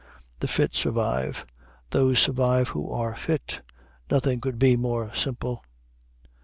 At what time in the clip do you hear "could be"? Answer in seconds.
4.41-4.75